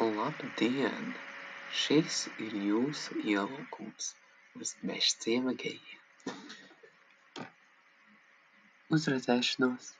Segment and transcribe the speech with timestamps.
[0.00, 1.14] Labdien!
[1.72, 4.10] Šis ir jūsu ielūgums
[4.60, 6.34] uz Mežciema gejiem.
[8.92, 9.94] Uz redzēšanos!